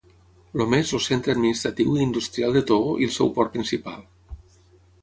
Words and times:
Lomé 0.61 0.79
és 0.83 0.93
el 0.99 1.03
centre 1.07 1.35
administratiu 1.37 1.99
i 1.99 2.01
industrial 2.07 2.59
de 2.59 2.65
Togo 2.73 2.97
i 3.05 3.09
el 3.11 3.15
seu 3.21 3.31
port 3.39 3.57
principal. 3.59 4.05